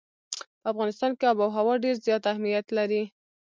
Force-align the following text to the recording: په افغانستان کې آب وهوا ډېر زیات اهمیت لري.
په 0.61 0.65
افغانستان 0.73 1.11
کې 1.17 1.25
آب 1.31 1.37
وهوا 1.39 1.75
ډېر 1.83 1.95
زیات 2.05 2.23
اهمیت 2.31 2.67
لري. 2.77 3.03